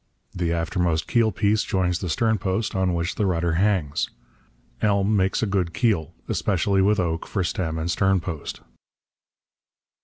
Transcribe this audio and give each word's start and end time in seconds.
The 0.33 0.51
aftermost 0.51 1.05
keel 1.07 1.31
piece 1.31 1.61
joins 1.61 1.99
the 1.99 2.09
stern 2.09 2.39
post, 2.39 2.73
on 2.75 2.95
which 2.95 3.13
the 3.13 3.27
rudder 3.27 3.51
hangs. 3.51 4.09
Elm 4.81 5.15
makes 5.15 5.43
a 5.43 5.45
good 5.45 5.75
keel, 5.75 6.15
especially 6.27 6.81
with 6.81 6.99
oak 6.99 7.27
for 7.27 7.43
stem 7.43 7.77
and 7.77 7.91
stern 7.91 8.19
post. 8.19 8.61